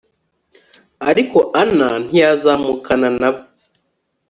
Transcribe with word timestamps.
ariko 1.09 1.39
ana 1.63 1.89
ntiyazamukana 2.05 3.09
na 3.19 3.29
bo 3.33 3.41